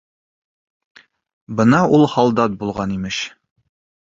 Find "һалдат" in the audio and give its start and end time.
2.15-2.57